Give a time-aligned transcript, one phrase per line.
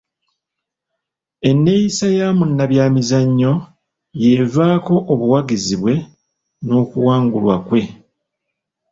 [1.49, 3.53] Enneeyisa ya munnabyamizannyo
[4.21, 5.95] y'evaako obuwanguzi bwe
[6.65, 7.81] n'okuwangulwa kwe.